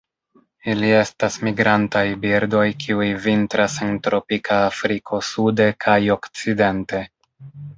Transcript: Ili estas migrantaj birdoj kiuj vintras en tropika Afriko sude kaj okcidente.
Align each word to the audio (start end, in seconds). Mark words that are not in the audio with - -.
Ili 0.71 0.87
estas 0.99 1.35
migrantaj 1.47 2.01
birdoj 2.23 2.63
kiuj 2.85 3.09
vintras 3.27 3.77
en 3.89 3.93
tropika 4.09 4.59
Afriko 4.71 5.23
sude 5.29 5.69
kaj 5.87 5.99
okcidente. 6.17 7.05